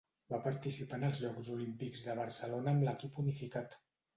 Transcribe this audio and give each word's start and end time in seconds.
Va 0.33 0.37
participar 0.45 0.99
en 1.01 1.05
els 1.09 1.21
Jocs 1.25 1.51
Olímpics 1.57 2.03
de 2.07 2.17
Barcelona 2.23 2.75
amb 2.75 2.87
l'Equip 2.89 3.21
unificat. 3.27 3.79